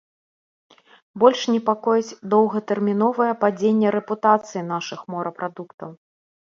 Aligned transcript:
Больш 1.23 1.41
непакоіць 1.57 2.15
доўгатэрміновае 2.35 3.31
падзенне 3.45 3.89
рэпутацыі 4.01 4.69
нашых 4.75 4.99
морапрадуктаў. 5.15 5.89